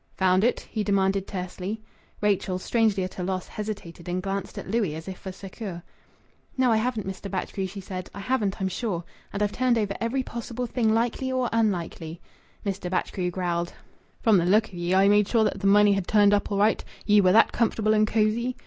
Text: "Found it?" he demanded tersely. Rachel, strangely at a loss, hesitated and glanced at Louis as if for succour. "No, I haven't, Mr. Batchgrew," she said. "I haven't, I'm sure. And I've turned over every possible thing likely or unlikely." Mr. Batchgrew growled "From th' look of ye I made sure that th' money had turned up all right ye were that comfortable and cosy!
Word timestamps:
"Found 0.17 0.43
it?" 0.43 0.61
he 0.61 0.83
demanded 0.83 1.27
tersely. 1.27 1.79
Rachel, 2.21 2.57
strangely 2.57 3.03
at 3.03 3.19
a 3.19 3.23
loss, 3.23 3.47
hesitated 3.47 4.09
and 4.09 4.19
glanced 4.19 4.57
at 4.57 4.67
Louis 4.67 4.95
as 4.95 5.07
if 5.07 5.19
for 5.19 5.31
succour. 5.31 5.83
"No, 6.57 6.71
I 6.71 6.77
haven't, 6.77 7.05
Mr. 7.05 7.29
Batchgrew," 7.29 7.67
she 7.67 7.81
said. 7.81 8.09
"I 8.11 8.19
haven't, 8.21 8.59
I'm 8.59 8.67
sure. 8.67 9.03
And 9.31 9.43
I've 9.43 9.51
turned 9.51 9.77
over 9.77 9.95
every 10.01 10.23
possible 10.23 10.65
thing 10.65 10.91
likely 10.91 11.31
or 11.31 11.49
unlikely." 11.53 12.19
Mr. 12.65 12.89
Batchgrew 12.89 13.29
growled 13.29 13.73
"From 14.23 14.39
th' 14.41 14.47
look 14.47 14.69
of 14.69 14.73
ye 14.73 14.95
I 14.95 15.07
made 15.07 15.27
sure 15.27 15.43
that 15.43 15.59
th' 15.61 15.65
money 15.65 15.93
had 15.93 16.07
turned 16.07 16.33
up 16.33 16.51
all 16.51 16.57
right 16.57 16.83
ye 17.05 17.21
were 17.21 17.33
that 17.33 17.51
comfortable 17.51 17.93
and 17.93 18.07
cosy! 18.07 18.55